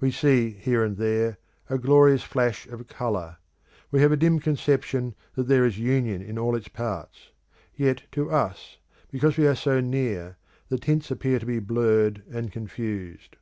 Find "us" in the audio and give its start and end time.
8.32-8.78